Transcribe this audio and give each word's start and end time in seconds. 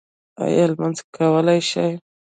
ایا 0.43 0.63
لمونځ 0.71 0.97
کولی 1.15 1.59
شئ؟ 1.69 1.89